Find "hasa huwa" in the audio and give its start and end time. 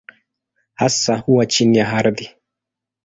0.73-1.45